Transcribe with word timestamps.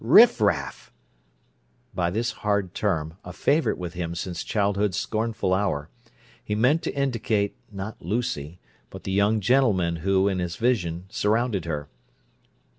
"Riffraff!" 0.03 0.91
By 1.93 2.09
this 2.09 2.31
hard 2.31 2.73
term—a 2.73 3.33
favourite 3.33 3.77
with 3.77 3.93
him 3.93 4.15
since 4.15 4.43
childhood's 4.43 4.97
scornful 4.97 5.53
hour—he 5.53 6.55
meant 6.55 6.81
to 6.81 6.95
indicate, 6.95 7.55
not 7.71 8.01
Lucy, 8.01 8.59
but 8.89 9.03
the 9.03 9.11
young 9.11 9.39
gentlemen 9.41 9.97
who, 9.97 10.27
in 10.27 10.39
his 10.39 10.55
vision, 10.55 11.05
surrounded 11.09 11.65
her. 11.65 11.87